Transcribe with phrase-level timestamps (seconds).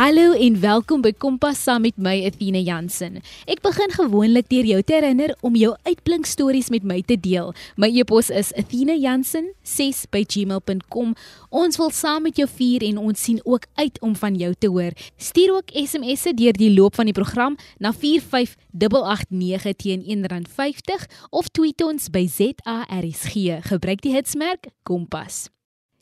[0.00, 3.20] Hallo en welkom by Kompas saam met my Athena Jansen.
[3.44, 7.52] Ek begin gewoonlik deur jou te herinner om jou uitblink stories met my te deel.
[7.76, 11.12] My e-pos is athenajansen6@gmail.com.
[11.50, 14.72] Ons wil saam met jou vier en ons sien ook uit om van jou te
[14.72, 14.96] hoor.
[15.20, 21.84] Stuur ook SMS'e deur die loop van die program na 45889 teen R1.50 of tweet
[21.84, 23.60] ons by ZARSG.
[23.68, 25.52] Gebruik die hitsmerk Kompas.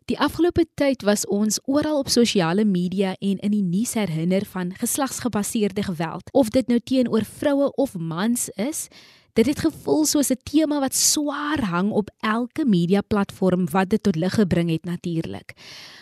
[0.08, 4.70] Die afgelope tyd was ons oral op sosiale media en in die nuus herinner van
[4.80, 6.30] geslagsgebaseerde geweld.
[6.32, 8.86] Of dit nou teenoor vroue of mans is,
[9.36, 14.02] dit het gevoel soos 'n tema wat swaar hang op elke media platform wat dit
[14.02, 15.52] tot lig gebring het natuurlik.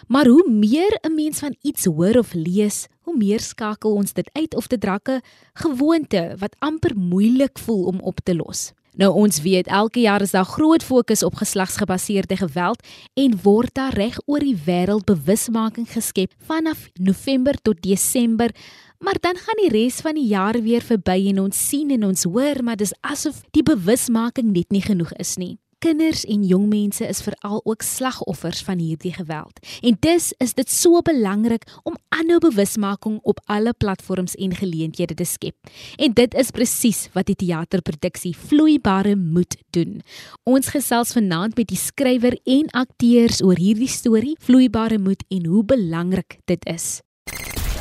[0.06, 4.30] Maar hoe meer 'n mens van iets hoor of lees, hoe meer skakel ons dit
[4.32, 5.20] uit of dit rakke
[5.52, 8.72] gewoonte wat amper moeilik voel om op te los.
[8.96, 12.80] Nou ons weet elke jaar is daar groot fokus op geslagsgebaseerde geweld
[13.14, 18.54] en word daar reg oor die wêreld bewusmaking geskep vanaf November tot Desember.
[18.98, 22.24] Maar dan gaan die res van die jaar weer verby en ons sien en ons
[22.24, 25.58] hoor, maar dis asof die bewusmaking net nie genoeg is nie.
[25.78, 29.58] Kinders en jong mense is veral ook slagoffers van hierdie geweld.
[29.84, 35.24] En dis is dit so belangrik om aanhou bewusmaking op alle platforms en geleenthede te
[35.24, 35.56] skep.
[35.96, 40.00] En dit is presies wat die teaterproduksie Vloeibare Moed doen.
[40.48, 45.64] Ons gesels vanaand met die skrywer en akteurs oor hierdie storie Vloeibare Moed en hoe
[45.64, 47.02] belangrik dit is.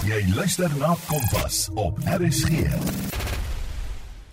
[0.06, 3.15] Jy luister na Kompas op RSG.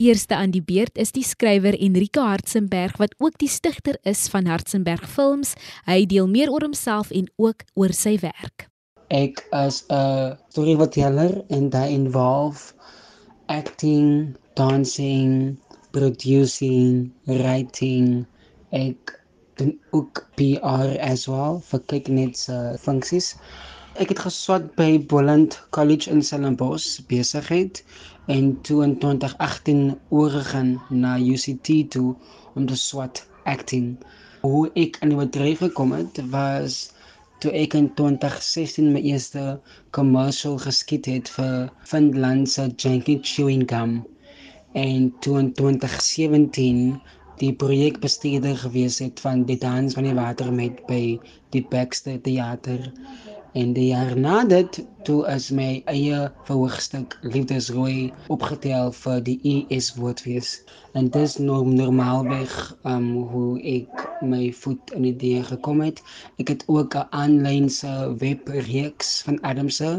[0.02, 4.48] Eerste aan die beurt is die skrywer Enrico Hartzenberg wat ook die stigter is van
[4.50, 5.52] Hartzenberg Films.
[5.86, 8.66] Hy deel meer oor homself en ook oor sy werk.
[9.14, 12.74] Ek is 'n storyteller en dit involve
[13.46, 15.54] acting, dancing,
[15.92, 18.26] producing, writing.
[18.72, 19.20] Ek
[19.54, 23.36] doen ook PR as well vir kyk net se funksies.
[24.00, 27.84] Ek het geswat by Boland College in Stellenbosch besigheid
[28.26, 32.14] en toe in 2018 oorgegaan na UCT toe
[32.54, 33.96] om te swat acting.
[34.40, 36.92] Hoe ek in die bedryf gekom het was
[37.42, 39.44] toe ek in 2016 my eerste
[39.90, 43.96] commercial geskiet het vir Finland se Janky Chewing Gum
[44.78, 47.00] en toe in 2017
[47.42, 51.18] die projekbestuurder gewees het van die dans van die water met by
[51.54, 52.86] die Baxter Theater
[53.60, 59.90] En die jaar na dit toe is my eie verhoogstuk Liefdesrooi opgetel vir die ES
[59.98, 60.52] woordfees.
[60.96, 62.54] En dis norm normaalweg
[62.94, 66.00] um hoe ek my voet in die deur gekom het.
[66.40, 67.92] Ek het ook 'n aanlyn se
[68.24, 69.92] webreeks van Adamse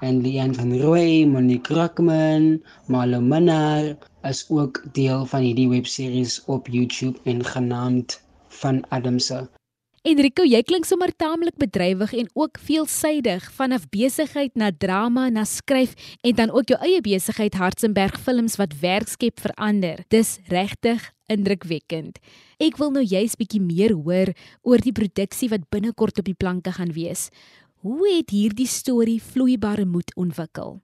[0.00, 6.68] en Lian van Rooi, Monique Rockman, Malo Manar is ook deel van hierdie webseries op
[6.68, 9.48] YouTube en genaamd van Adamse.
[10.04, 15.94] Enrico, jy klink sommer taamlik bedrywig en ook veelsidig vanaf besigheid na drama na skryf
[16.20, 20.02] en dan ook jou eie besigheid Hartzenberg Films wat werk skep vir ander.
[20.12, 22.20] Dis regtig indrukwekkend.
[22.60, 26.76] Ek wil nou juist bietjie meer hoor oor die produksie wat binnekort op die planke
[26.76, 27.30] gaan wees.
[27.80, 30.82] Hoe het hierdie storie vloeibare moed ontwikkel?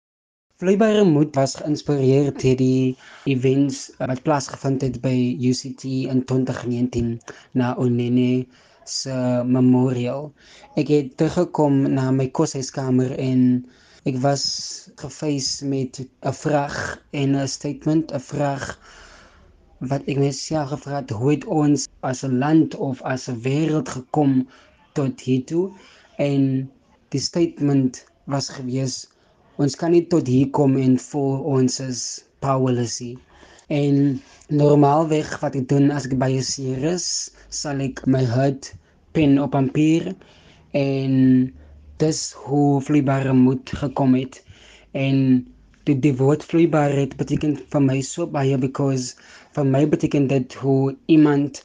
[0.64, 2.96] Vloeibare moed was geïnspireer deur die
[3.28, 7.18] events wat plaasgevind het by UCT in 2019
[7.52, 8.46] na Onene
[8.90, 9.14] se
[9.46, 10.32] memorial.
[10.80, 13.44] Ek het teruggekom na my koshuiskamer en
[14.08, 14.44] ek was
[15.02, 16.76] gefees met 'n vraag
[17.22, 18.64] en 'n statement, 'n vraag
[19.80, 23.88] wat ek myself gevra het, hoe het ons as 'n land of as 'n wêreld
[23.88, 24.48] gekom
[24.92, 25.70] tot hier toe?
[26.18, 26.70] En
[27.08, 29.08] die statement was gewees
[29.56, 33.18] ons kan nie tot hier kom en voel ons is powerless nie.
[33.68, 38.72] En normaalweg wat ek doen as ek by 'n seer is, sal ek my hart
[39.16, 40.12] pen op papier
[40.76, 41.14] en
[42.02, 44.42] dis hoe vloeibare moed gekom het.
[44.92, 45.46] En
[45.88, 49.16] die, die woord vloeibaarheid beteken vir my so baie because
[49.56, 51.62] vir my beteken dit hoe iemand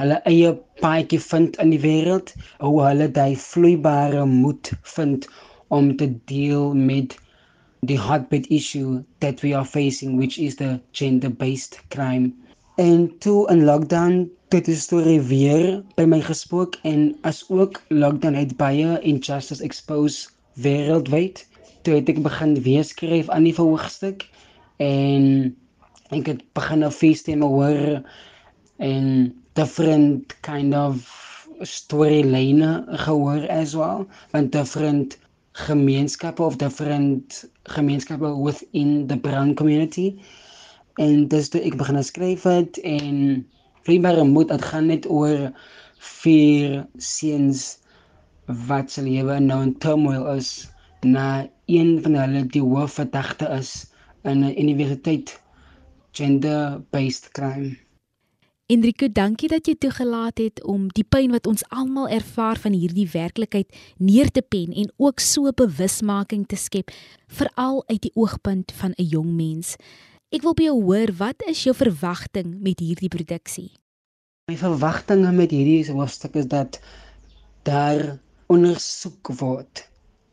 [0.00, 0.52] hulle eie
[0.82, 5.28] paadjie vind in die wêreld, hoe hulle daai vloeibare moed vind
[5.72, 7.16] om te deel met
[7.86, 12.32] the heartbeat issue that we are facing, which is the gender based crime.
[12.76, 18.38] En toe in lockdown het die storie weer by my gespook en as ook lockdown
[18.38, 20.28] het baie injustice expose
[20.62, 21.42] wêreldwyd.
[21.82, 24.28] Toe het ek begin weer skryf aan die verhoogstuk
[24.82, 25.50] en
[26.14, 28.02] ek het begin 'n feesstemme hoor
[28.78, 35.18] en different kind of storyline gehoor as well want different
[35.52, 40.14] gemeenskappe of different gemeenskappe within the brown community
[40.94, 43.46] en dis toe ek begin skryf het en
[43.86, 45.48] vloeibare moed dit gaan net oor
[46.20, 47.78] vier seuns
[48.68, 50.68] wat se lewe nou in turmoil is
[51.06, 53.72] na een van hulle die hoofverdagte is
[54.22, 55.40] in 'n universiteit
[56.12, 57.76] gender-based crime.
[58.66, 63.06] Enrico, dankie dat jy toegelaat het om die pyn wat ons almal ervaar van hierdie
[63.12, 63.70] werklikheid
[64.02, 66.90] neer te pen en ook so bewusmaking te skep,
[67.26, 69.76] veral uit die oogpunt van 'n jong mens.
[70.34, 73.68] Ek wil by jou hoor, wat is jou verwagting met hierdie produksie?
[74.50, 76.80] My verwagtinge met hierdie hoofstuk is dat
[77.68, 78.18] daar
[78.50, 79.84] ondersoek word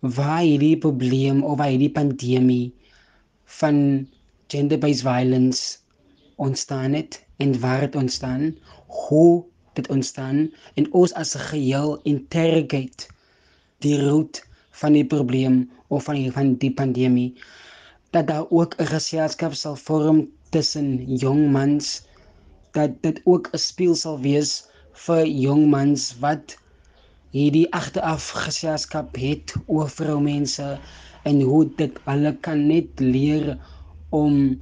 [0.02, 2.74] waar hierdie probleem of waar hierdie pandemie
[3.62, 3.78] van
[4.50, 5.78] gender-based violence
[6.42, 8.50] ontstaan het en waar dit ontstaan,
[9.06, 9.46] hoe
[9.78, 13.14] dit ontstaan en ons as 'n geheel interrogate
[13.86, 14.42] die root
[14.82, 17.38] van die probleem of van die van die pandemie
[18.14, 20.20] dat daar ook 'n geselskap sal vorm
[20.50, 20.90] tussen
[21.24, 22.06] jong mans
[22.72, 24.52] dat dit ook 'n speel sal wees
[25.06, 26.58] vir jong mans wat
[27.34, 30.80] hierdie agteraf geselskap het oor vroumense
[31.24, 33.58] en hoe dit hulle kan net leer
[34.10, 34.62] om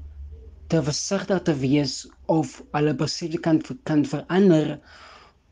[0.67, 4.79] te versigtig te wees of hulle persepsie kan kan verander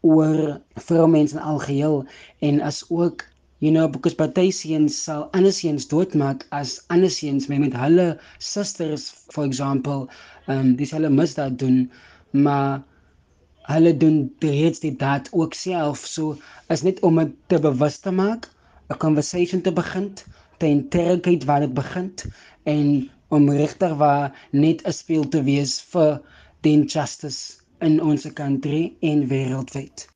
[0.01, 2.05] oor vroumense in algeheel
[2.39, 3.27] en as ook
[3.59, 8.07] you know because partysiens sal andersiens doodmaak as andersiens met hulle
[8.51, 10.07] susters for example
[10.47, 11.77] um dis hulle misdaad doen
[12.47, 12.81] maar
[13.73, 16.37] hulle doen reeds die daad ook self so
[16.75, 18.49] is net om dit te bewus te maak
[18.89, 20.13] 'n conversation te begin
[20.57, 22.13] te interrogate waar dit begin
[22.63, 26.21] en om regtig waar net 'n speel te wees vir
[26.61, 30.07] die injustice in ons country en wêreldwyd.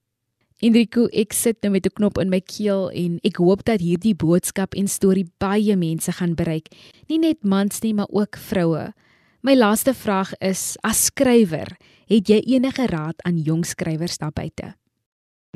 [0.64, 4.16] Enrico, ek sit nou met 'n knop in my keel en ek hoop dat hierdie
[4.16, 6.72] boodskap en storie baie mense gaan bereik,
[7.10, 8.94] nie net mans nie, maar ook vroue.
[9.42, 11.68] My laaste vraag is: as skrywer,
[12.08, 14.76] het jy enige raad aan jong skrywers daar buite?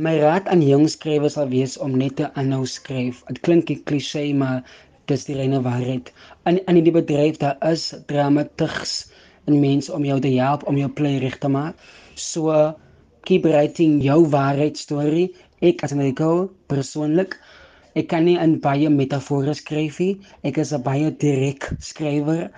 [0.01, 3.23] My raad aan jong skrywers sal wees om net te aanhou skryf.
[3.27, 4.63] Dit klink 'n klise, maar
[5.05, 6.11] dis die reine waarheid.
[6.45, 9.07] In in die bedryf daar is dramatigs
[9.45, 11.75] en mense om jou te help om jou play reg te maak.
[12.15, 12.75] So
[13.27, 15.29] keep writing jou waarheid storie.
[15.61, 17.35] Ek as 'n Nico persoonlik
[17.97, 20.19] ek kan nie in baie metafore skryf nie.
[20.45, 22.51] Ek is 'n baie direk skrywer.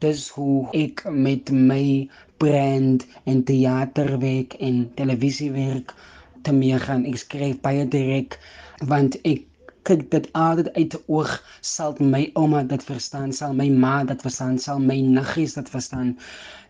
[0.00, 5.94] Dis hoe ek met my brand en teaterwerk en televisiewerk
[6.42, 7.06] te mee gaan.
[7.10, 8.38] Ek skryf baie direk
[8.92, 9.42] want ek
[9.88, 14.58] kyk dit altyd uit oog sal my ouma dit verstaan sal my ma dit verstaan
[14.66, 16.16] sal my niggies dit verstaan.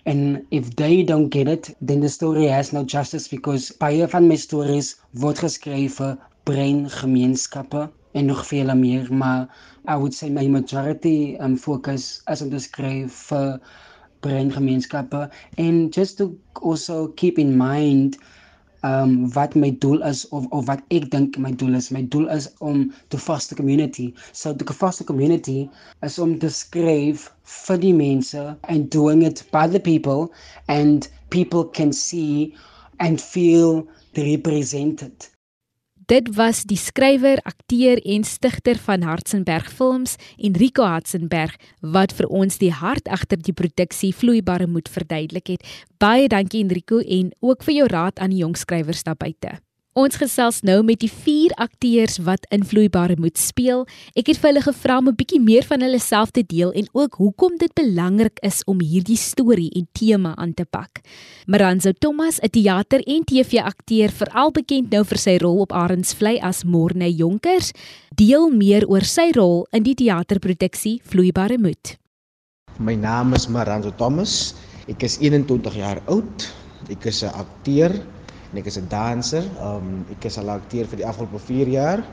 [0.06, 4.28] And if they don't get it then the story has no justice because baie van
[4.28, 4.94] my stories
[5.25, 9.49] word geskryf vir brein gemeenskappe en nog vele meer maar
[9.88, 13.49] i would say my majority um focus as om te skryf vir
[14.26, 15.22] brein gemeenskappe
[15.58, 16.28] and just to
[16.62, 18.19] also keep in mind
[18.84, 21.90] um wat my doel is of of wat ek dink my doel is.
[21.90, 24.12] My doel is om to foster community.
[24.32, 25.70] So the foster community
[26.02, 30.32] is om te skryf vir die mense and doing it by the people
[30.69, 32.54] and people can see
[33.00, 33.86] and feel
[34.16, 35.28] represented.
[36.06, 42.58] Dit was die skrywer, akteur en stigter van Hartzenberg Films, Enrico Hartzenberg, wat vir ons
[42.60, 45.64] die hart agter die produksie Vloeibare Moed verduidelik het.
[46.02, 49.56] Baie dankie Enrico en ook vir jou raad aan die jong skrywers daar buite.
[49.94, 53.84] Ons gesels nou met die vier akteurs wat invloeibare moet speel.
[54.18, 56.88] Ek het vir hulle gevra om 'n bietjie meer van hulle self te deel en
[56.92, 61.00] ook hoekom dit belangrik is om hierdie storie en tema aan te pak.
[61.46, 66.64] Maranzo Thomas, 'n teater- en TV-akteur, veral bekend nou vir sy rol op Arendsvlei as
[66.64, 67.70] Morne Jonkers,
[68.16, 71.96] deel meer oor sy rol in die teaterproduksie Vloeibare Moed.
[72.80, 74.54] My naam is Maranzo Thomas.
[74.88, 76.52] Ek is 21 jaar oud.
[76.90, 77.92] Ek is 'n akteur
[78.54, 79.44] en ek is 'n danser.
[79.58, 82.04] Um ek is al akteur vir die afgelope 4 jaar.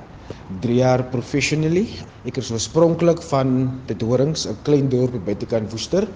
[0.62, 1.86] 3 jaar professionally.
[2.26, 6.08] Ek is oorspronklik van dit Horings, 'n klein dorp buitekant Woester,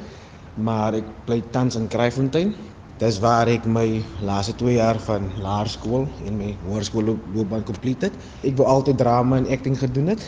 [0.58, 2.56] maar ek bly tans in Kraaifontein.
[2.98, 8.14] Dis waar ek my laaste 2 jaar van laerskool en my hoërskoolloopbaan completed het.
[8.44, 10.24] Ek wou altyd drama en acting gedoen het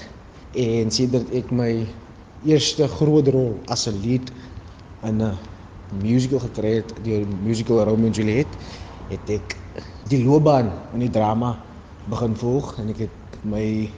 [0.54, 1.88] en sedert ek my
[2.46, 4.32] eerste groot rol as 'n lead
[5.04, 5.38] in 'n
[6.04, 8.48] musical gekry het, die musical Romeo en Juliet,
[9.10, 9.56] het ek
[10.12, 11.56] die loopbaan in die drama
[12.12, 13.90] begin volg en ek het my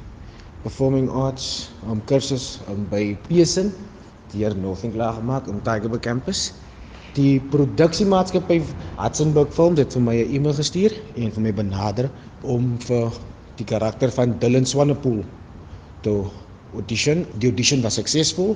[0.63, 3.69] performing arts um kursus um, by Pearson
[4.33, 6.49] deur Northern klaar gemaak in Tigerberg campus.
[7.17, 8.59] Die produksiemaatskappy
[8.99, 12.09] Hudsonburg Films het vir my 'n e-mail gestuur en vir my benader
[12.43, 13.11] om vir
[13.57, 15.23] die karakter van Dylan Swanepoel
[16.01, 16.13] te
[16.73, 17.25] audition.
[17.37, 18.55] Die audition was suksesvol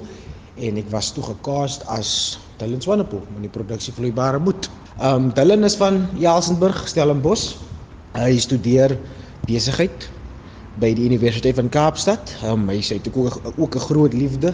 [0.55, 4.69] en ek was toe gecast as Dylan Swanepoel in die produksie Vloeibare Moed.
[5.01, 7.55] Um Dylan is van Elsenburg, Stellenbosch.
[8.13, 8.93] Hy studeer
[9.47, 10.09] besigheid
[10.81, 12.35] by die Universiteit van Kaapstad.
[12.45, 14.53] Um, hy sê ek ook ook 'n groot liefde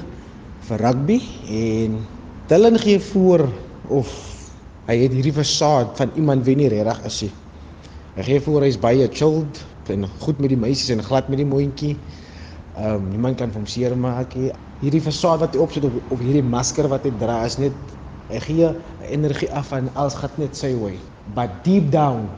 [0.68, 2.00] vir rugby en
[2.48, 3.48] Dylan gee voor
[3.88, 4.08] of
[4.88, 7.32] hy het hierdie fasaad van iemand wie nie regtig is nie.
[8.15, 11.46] Hy gee voor hy's baie chilled en goed met die meisies en glad met die
[11.46, 11.96] mondjie.
[12.79, 14.51] Ehm um, niemand kan hom seermaak nie.
[14.79, 17.75] Hierdie fasaad wat hy opsit op, op hierdie masker wat hy dra is net
[18.29, 18.69] hy gee
[19.09, 20.95] energie af en alles gaan net sy way.
[21.36, 22.29] But deep down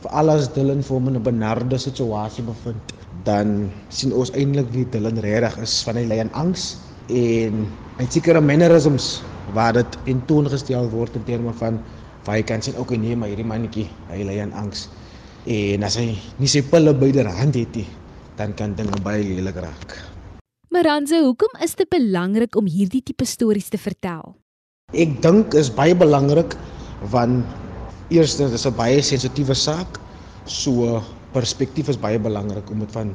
[0.00, 2.94] vir alles Dylan vir hom in 'n benarde situasie bevind,
[3.28, 6.78] dan sien ons eintlik wie Dylan regtig is van hy lei aan angs
[7.10, 7.66] en
[7.98, 9.20] hy sekere mannerisms
[9.52, 11.80] waar dit in toon gestel word in terme van
[12.24, 14.88] waar jy kan sien ook nee maar hierdie mannetjie hy lei aan angs
[15.44, 17.88] en as hy nie sy pille byderhand het nie
[18.40, 19.96] dan kan dinge baie lelik raak.
[20.72, 24.36] Maranze, hoekom is dit belangrik om hierdie tipe stories te vertel?
[24.96, 26.56] Ek dink is baie belangrik
[27.12, 27.44] want
[28.10, 30.00] eerstens is 'n baie sensitiewe saak.
[30.46, 31.02] So
[31.34, 33.14] perspektief is baie belangrik om dit van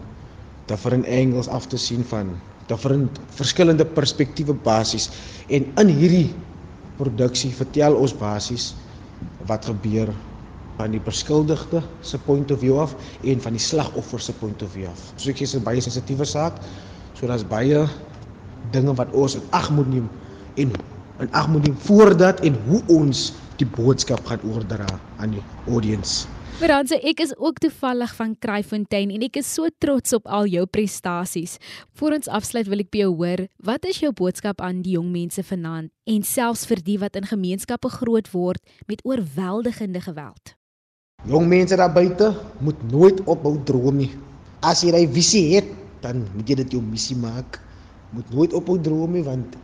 [0.67, 2.36] different angles af te sien van
[2.67, 5.10] different verskillende perspektiewe basies
[5.50, 6.29] en in hierdie
[6.98, 8.74] produksie vertel ons basies
[9.46, 10.10] wat gebeur
[10.77, 14.72] van die beskuldigde se point of view af en van die slagoffer se point of
[14.72, 15.13] view af.
[15.15, 16.60] So ek sê dit is 'n baie sensitiewe saak.
[17.13, 17.88] So daar's baie
[18.72, 20.10] dinge wat ons in ag moet neem
[20.55, 20.72] en
[21.20, 26.27] in ag moet neem voordat en hoe ons die boodskap gaan oordra aan die audience.
[26.55, 30.63] Veranse, ek is ook toevallig van Kraaifontein en ek is so trots op al jou
[30.65, 31.58] prestasies.
[32.00, 35.12] Voor ons afsluit wil ek by jou hoor, wat is jou boodskap aan die jong
[35.12, 40.55] mense vanaand en selfs vir die wat in gemeenskappe groot word met oorweldigende geweld?
[41.25, 44.12] Jong mense daar buite moet nooit ophou droom nie.
[44.62, 45.65] As jy 'n visie het,
[46.01, 47.60] dan moet jy dit jou missie maak.
[48.13, 49.57] Moet nooit ophou droom nie want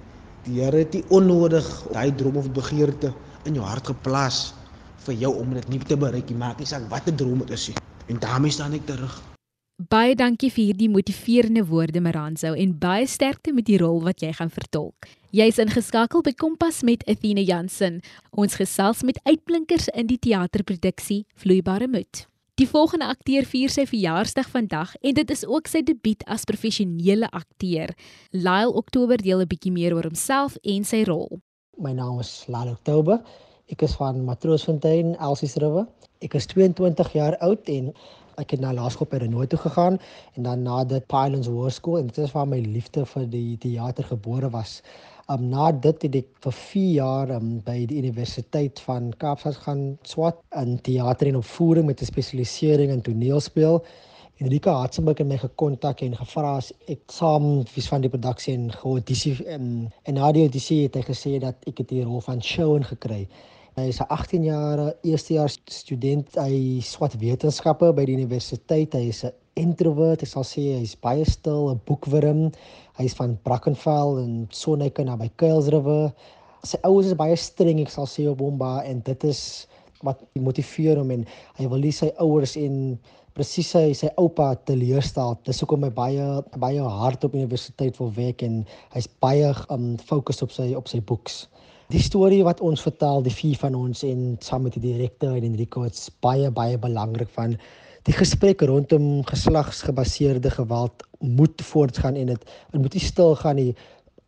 [0.43, 3.13] die Here het nie onnodig daai droom of begeerte
[3.45, 4.53] in jou hart geplaas
[5.05, 6.37] vir jou om dit nie te bereik nie.
[6.37, 7.77] Maak nie saak watter droom dit is nie.
[8.07, 9.21] En daarmee staan ek terug.
[9.89, 14.29] Baie dankie vir hierdie motiverende woorde Maranzo en baie sterkte met die rol wat jy
[14.37, 15.07] gaan vertolk.
[15.33, 18.01] Jy's ingeskakel by Kompas met Athena Jansen.
[18.29, 22.27] Ons gesels met uitblinkers in die teaterproduksie Vloeibare Moed.
[22.61, 27.31] Die volgende akteur vier sy verjaarsdag vandag en dit is ook sy debuut as professionele
[27.31, 27.95] akteur.
[28.35, 31.41] Lyle Oktober deel 'n bietjie meer oor homself en sy rol.
[31.77, 33.23] My naam is Lyle Oktober.
[33.71, 35.87] Ek is van Matroosfontein, Elsies River.
[36.21, 37.93] Ek is 22 jaar oud en
[38.41, 39.99] ek het na laerskool by Renoy toe gegaan
[40.35, 44.07] en dan na dit Pylons Hoërskool en dit is waar my liefde vir die teater
[44.09, 44.81] gebore was.
[45.31, 49.83] Um, na dit het ek vir 4 jaar um, by die Universiteit van Kaapstad gaan
[50.03, 53.79] swat in teater en opvoering met 'n spesialisering in toneelspel.
[54.41, 58.71] Enrika Hartzenberg het my gekontak en gevra as ek saam vis van die produksie en
[58.73, 62.83] geaudisie en en na die audisie het hy gesê dat ek die rol van Shaun
[62.83, 63.27] gekry.
[63.79, 66.27] Hy is 'n 18 jaar eerstejaars student.
[66.35, 68.91] Hy swat wetenskappe by die universiteit.
[68.93, 70.23] Hy is 'n introvert.
[70.23, 72.51] Ek sal sê hy's baie stil, 'n boekwurm.
[72.99, 76.11] Hy's van Brackenfell en Sonneke naby Kuils River.
[76.63, 79.67] Sy ouers is baie streng, ek sal sê op hom ba en dit is
[80.03, 81.25] wat motiveer hom en
[81.55, 82.99] hy wil nie sy ouers en
[83.33, 85.39] presies sy sy oupa teleurstel.
[85.45, 90.41] Dis hoekom hy baie baie hard op universiteit wil werk en hy's baie um fokus
[90.41, 91.47] op sy op sy boeks.
[91.91, 95.43] Die storie wat ons vertel, die vier van ons en saam met die direkteur en
[95.43, 97.57] Enrico, dit's baie baie belangrik van
[98.07, 103.73] die gesprek rondom geslagsgebaseerde geweld moet voortgaan en dit moet nie stil gaan nie.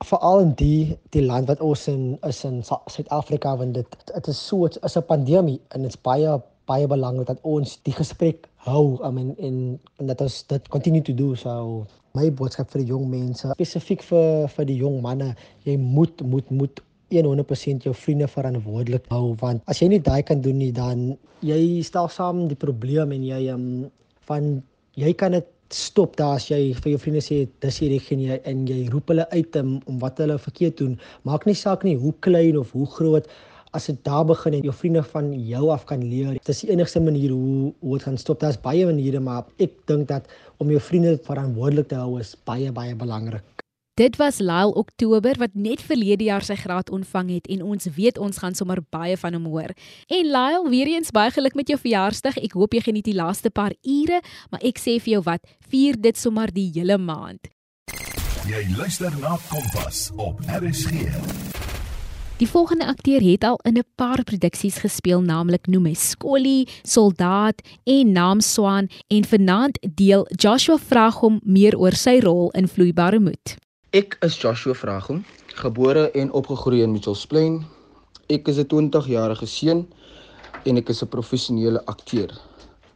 [0.04, 4.46] Veral in die die land wat ons in is in Suid-Afrika want dit dit is
[4.50, 6.36] so dit is 'n pandemie en dit's baie
[6.68, 9.00] baie belangrik dat ons die gesprek hou.
[9.08, 11.36] I mean in en dat ons dit continue to do.
[11.36, 16.22] So my boodskap vir die jong mense spesifiek vir vir die jong manne jy moet
[16.22, 16.84] moet moet
[17.22, 21.14] 100% jou vriende verantwoordelik hou want as jy nie daai kan doen nie dan
[21.46, 23.68] jy stel saam die probleem en jy um,
[24.30, 24.56] van
[25.00, 28.38] jy kan dit stop daar as jy vir jou vriende sê dis hierdie geen jy
[28.50, 30.94] en jy roep hulle uit um, om wat hulle verkeerd doen.
[31.28, 33.30] Maak nie saak nie hoe klein of hoe groot
[33.74, 37.02] as dit daar begin en jou vriende van jou af kan leer dis die enigste
[37.02, 38.40] manier hoe hoe dit gaan stop.
[38.44, 40.30] Daar's baie maniere maar ek dink dat
[40.62, 43.53] om jou vriende verantwoordelik te hou is baie baie belangrik
[43.94, 48.18] Dit was Lyle Oktober wat net verlede jaar sy graad ontvang het en ons weet
[48.18, 49.70] ons gaan sommer baie van hom hoor.
[50.10, 52.40] En Lyle, weer eens baie geluk met jou verjaarsdag.
[52.42, 55.94] Ek hoop jy geniet die laaste paar ure, maar ek sê vir jou wat, vier
[55.94, 57.54] dit sommer die hele maand.
[58.50, 61.14] Jy luister na Kompas op RSG.
[62.42, 68.12] Die volgende akteur het al in 'n paar produksies gespeel, naamlik Noem Skolly, Soldaat en
[68.12, 73.62] Naam Swan en vanaand deel Joshua vraag hom meer oor sy rol in Vloeibare Moed.
[73.94, 75.20] Ek is Joshua Vragom,
[75.54, 77.60] gebore en opgegroei in Mitchells Plain.
[78.26, 79.86] Ek is 'n 20-jarige seun
[80.66, 82.34] en ek is 'n professionele akteur.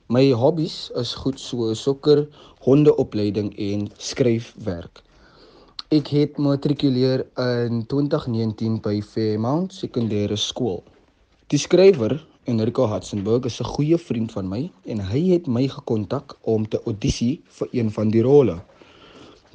[0.09, 2.25] My hobbies is goed so sokker,
[2.65, 5.03] hondeopleiding en skryfwerk.
[5.91, 10.83] Ek het matrikuleer in 2019 by Fairmount Sekondêre Skool.
[11.49, 16.37] Die skrywer Enrico Hudsonburg is 'n goeie vriend van my en hy het my gekontak
[16.41, 18.63] om te audisie vir een van die rolle.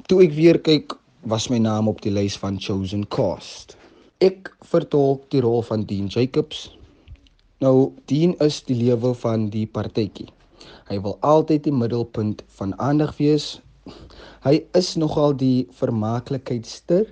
[0.07, 3.77] Toe ek weer kyk, was my naam op die lys van chosen cast.
[4.23, 6.65] Ek vertolk die rol van Dean Jacobs.
[7.63, 10.27] Nou, Dean is die lewe van die partytjie.
[10.89, 13.61] Hy wil altyd die middelpunt van aandag wees.
[14.43, 17.07] Hy is nogal die vermaaklikheidster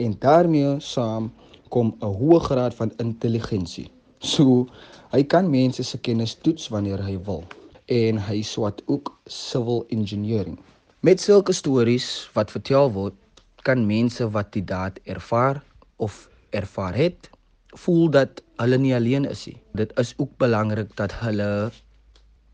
[0.00, 1.30] en daarmee saam
[1.68, 3.90] kom 'n hoë graad van intelligensie.
[4.20, 4.66] So,
[5.12, 7.44] hy kan mense se kennis toets wanneer hy wil
[7.88, 10.58] en hy swat ook civil engineering.
[11.00, 13.14] Met sulke stories wat vertel word,
[13.62, 15.62] kan mense wat die daad ervaar
[15.96, 17.30] of ervaar het,
[17.78, 19.56] voel dat hulle nie alleen is nie.
[19.78, 21.70] Dit is ook belangrik dat hulle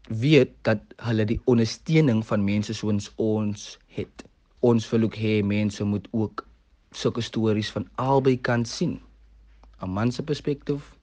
[0.09, 4.25] weet dat hulle die ondersteuning van mense soos ons het.
[4.61, 6.45] Ons wil ook hê mense moet ook
[6.93, 8.99] sulke stories van albei kant sien.
[9.83, 10.95] 'n Man se perspektief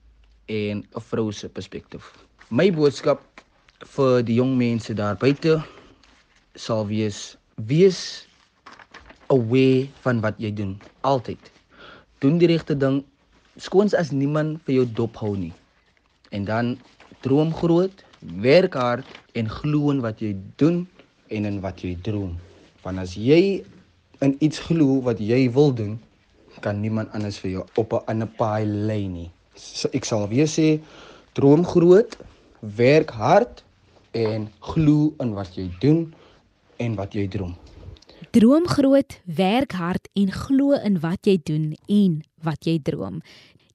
[0.46, 2.12] en 'n vrou se perspektief.
[2.50, 3.20] My boodskap
[3.96, 5.62] vir die jong mense daar buite
[6.54, 8.26] sal wees: wees
[9.32, 11.40] aware van wat jy doen altyd.
[12.22, 13.02] Doen die regte ding
[13.56, 15.52] skoons as niemand vir jou dop hou nie.
[16.30, 16.74] En dan
[17.24, 18.04] droom groot,
[18.42, 20.84] werk hard en glo in wat jy doen
[21.32, 22.36] en in wat jy droom.
[22.84, 23.62] Want as jy
[24.24, 25.96] in iets glo wat jy wil doen,
[26.64, 29.30] kan niemand anders vir jou op 'n ander paai lei nie.
[29.54, 30.80] So ek sal weer sê
[31.34, 32.16] droom groot,
[32.60, 33.64] werk hard
[34.12, 36.14] en glo in wat jy doen
[36.78, 37.56] en wat jy droom.
[38.30, 43.20] Droom groot, werk hard en glo in wat jy doen en wat jy droom.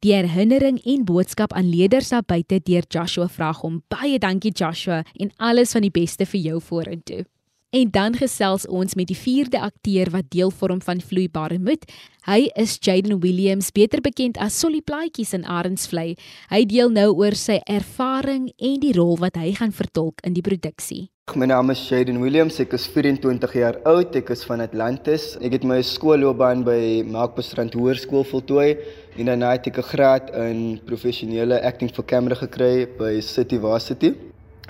[0.02, 5.04] Die herinnering en boodskap aan leerders daar buite deur Joshua vra hom baie dankie Joshua
[5.14, 7.24] en alles van die beste vir jou vorentoe.
[7.72, 11.86] En dan gesels ons met die vierde akteur wat deel vorm van Vloeibare Moed.
[12.28, 16.18] Hy is Jaden Williams, beter bekend as Solly Plaatjies in Arendsvlei.
[16.52, 20.44] Hy deel nou oor sy ervaring en die rol wat hy gaan vertolk in die
[20.44, 21.06] produksie.
[21.40, 25.38] My naam is Jaden Williams, ek is 24 jaar oud, ek is van Atlantis.
[25.40, 28.74] Ek het my skoolloopbaan by Melkbosstrand Hoërskool voltooi
[29.16, 34.12] en daarna het ek 'n graad in professionele acting vir kamera gekry by City Varsity.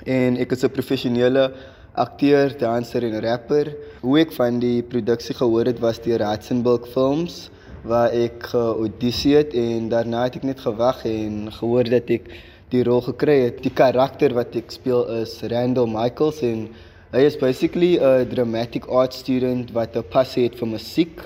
[0.06, 1.50] En ek is 'n professionele
[1.94, 3.72] akteur, danser en rapper.
[4.00, 7.50] Hoe ek van die produksie gehoor het was deur Ratzenburg Films
[7.82, 12.30] waar ek geaudisie het en daarna het ek net gewag en gehoor dat ek
[12.72, 13.58] die rol gekry het.
[13.64, 16.68] Die karakter wat ek speel is Randall Michaels en
[17.12, 21.20] hy is basically 'n dramatic art student wat 'n passie het vir musiek.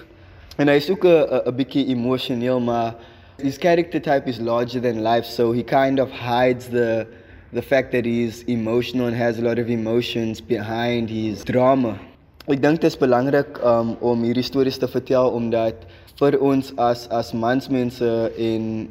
[0.58, 2.96] En hy is ook 'n 'n bietjie emosioneel, maar
[3.38, 7.06] his character type is larger than life, so he kind of hides the
[7.52, 11.98] the fact that he's emotional and has a lot of emotions behind his drama.
[12.46, 15.86] Ek dink dit is belangrik um, om hierdie stories te vertel omdat
[16.20, 18.86] vir ons as as mansmense en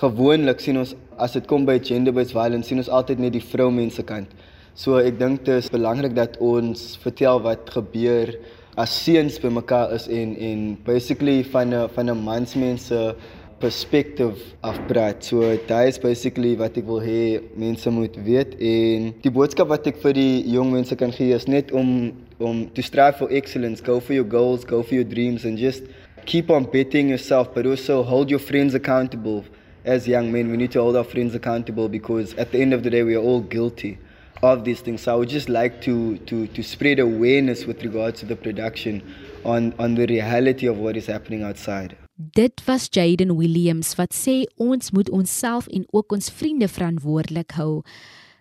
[0.00, 4.02] gewoonlik sien ons as dit kom by gender-based violence sien ons altyd net die vroumense
[4.06, 4.30] kant.
[4.78, 8.34] So ek dink dit is belangrik dat ons vertel wat gebeur
[8.78, 13.14] as seuns by mekaar is en en basically van 'n van 'n mansmense
[13.60, 15.24] perspective afpraat.
[15.24, 17.20] So daai is basically wat ek wil hê
[17.58, 21.48] mense moet weet en die boodskap wat ek vir die jong mense kan gee is
[21.50, 21.90] net om
[22.38, 25.84] om to strive for excellence, go for your goals, go for your dreams and just
[26.24, 29.44] keep on betting yourself but also hold your friends accountable.
[29.84, 32.82] As young men, we need to hold our friends accountable because at the end of
[32.82, 33.98] the day we are all guilty
[34.42, 35.02] of these things.
[35.02, 39.02] So I would just like to to to spread awareness with regards to the production
[39.44, 41.96] on on the reality of what is happening outside.
[42.20, 47.84] Dit was Jaden Williams wat sê ons moet onsself en ook ons vriende verantwoordelik hou.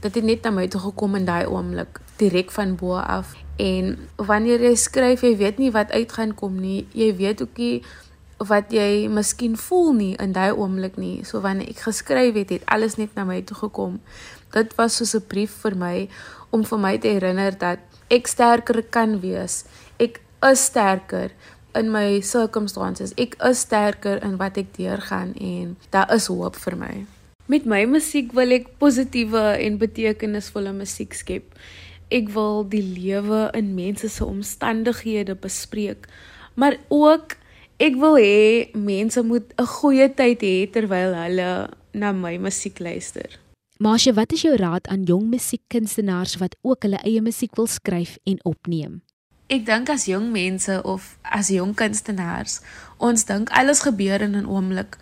[0.00, 3.96] Dit het net na my toe gekom in daai oomblik, direk van bo af En
[4.16, 6.84] wanneer jy skryf, jy weet nie wat uit gaan kom nie.
[6.94, 7.82] Jy weet ook nie
[8.38, 11.24] wat jy miskien voel nie in daai oomblik nie.
[11.26, 13.98] So wanneer ek geskryf het, het alles net na my toe gekom.
[14.54, 16.08] Dit was soos 'n brief vir my
[16.50, 19.64] om vir my te herinner dat ek sterker kan wees.
[19.98, 21.30] Ek is sterker
[21.74, 23.12] in my circumstances.
[23.16, 27.17] Ek is sterker in wat ek deurgaan en daar is hoop vir my.
[27.48, 31.54] Met my musiek wil ek positiewe en betekenisvolle musiek skep.
[32.12, 36.04] Ek wil die lewe in mense se omstandighede bespreek,
[36.60, 37.38] maar ook
[37.80, 43.40] ek wil hê mense moet 'n goeie tyd hê terwyl hulle na my musiek luister.
[43.80, 48.18] Maasje, wat is jou raad aan jong musiekkunstenaars wat ook hulle eie musiek wil skryf
[48.26, 49.00] en opneem?
[49.48, 52.60] Ek dink as jong mense of as jong kunstenaars,
[52.98, 54.98] ons dink alles gebeur in 'n oomblik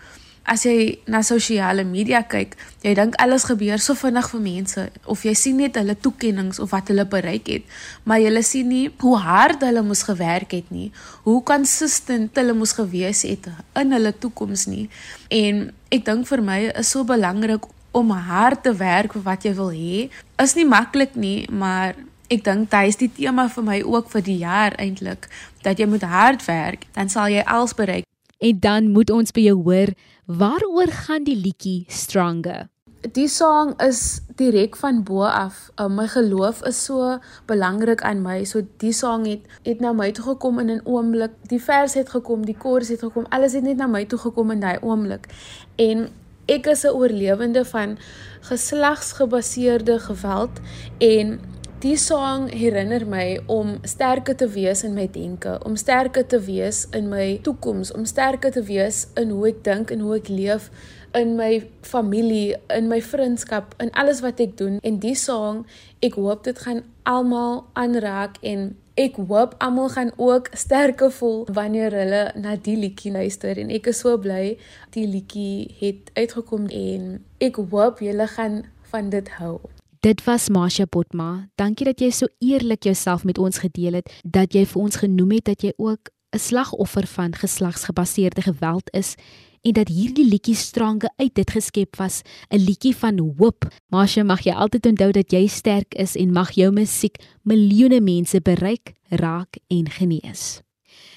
[0.47, 2.55] as jy na sosiale media kyk,
[2.85, 6.73] jy dink alles gebeur so vinnig vir mense of jy sien net hulle toekenninge of
[6.75, 7.69] wat hulle bereik het,
[8.05, 10.91] maar jy sien nie hoe hard hulle moes gewerk het nie,
[11.27, 14.87] hoe konsistent hulle moes gewees het in hulle toekoms nie.
[15.31, 19.55] En ek dink vir my is so belangrik om hard te werk vir wat jy
[19.57, 20.09] wil hê.
[20.43, 24.23] Is nie maklik nie, maar Ek dink dit is die tema vir my ook vir
[24.27, 25.29] die jaar eintlik
[25.63, 28.07] dat jy moet hard werk, dan sal jy alles bereik.
[28.39, 29.93] En dan moet ons by jou hoor,
[30.25, 32.67] waaroor gaan die liedjie Stronger?
[33.15, 35.71] Die sang is direk van bo af.
[35.77, 38.43] Uh, my geloof is so belangrik aan my.
[38.45, 41.33] So die sang het het na my toe gekom in 'n oomblik.
[41.49, 43.27] Die vers het gekom, die koors het gekom.
[43.29, 45.29] Alles het net na my toe gekom in daai oomblik.
[45.77, 46.09] En
[46.47, 47.99] ek is 'n oorlewende van
[48.41, 50.61] geslagsgebaseerde geweld
[50.99, 51.41] en
[51.77, 56.87] Die song herinner my om sterker te wees in my denke, om sterker te wees
[56.97, 60.71] in my toekoms, om sterker te wees in hoe ek dink en hoe ek leef
[61.13, 64.81] in my familie, in my vriendskap, in alles wat ek doen.
[64.89, 65.67] En die song,
[66.01, 71.93] ek hoop dit gaan almal aanraak en ek hoop almal gaan ook sterker voel wanneer
[71.93, 74.55] hulle na die liedjie luister en ek is so bly
[74.97, 79.59] die liedjie het uitgekom en ek hoop julle gaan van dit hou.
[80.07, 81.49] Dit was Masha Potma.
[81.59, 85.33] Dankie dat jy so eerlik jouself met ons gedeel het, dat jy vir ons genoem
[85.35, 89.17] het dat jy ook 'n slagoffer van geslagsgebaseerde geweld is
[89.63, 93.67] en dat hierdie liedjie strange uit dit geskep was, 'n liedjie van hoop.
[93.91, 98.41] Masha, mag jy altyd onthou dat jy sterk is en mag jou musiek miljoene mense
[98.41, 100.66] bereik, raak en genees.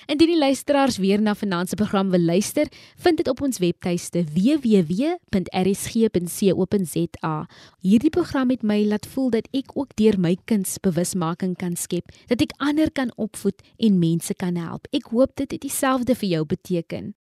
[0.10, 2.66] Indien die luisteraars weer na Finansie program wil luister,
[2.98, 5.18] vind dit op ons webtuiste www.rsg.co.za.
[7.86, 12.10] Hierdie program het my laat voel dat ek ook deur my kuns bewusmaking kan skep,
[12.26, 14.90] dat ek ander kan opvoed en mense kan help.
[14.90, 17.14] Ek hoop dit het dieselfde vir jou beteken.